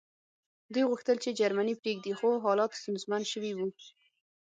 دوی 0.73 0.83
غوښتل 0.89 1.17
چې 1.23 1.35
جرمني 1.39 1.73
پرېږدي 1.81 2.13
خو 2.19 2.29
حالات 2.45 2.71
ستونزمن 2.79 3.21
شوي 3.31 3.51
وو 3.55 3.67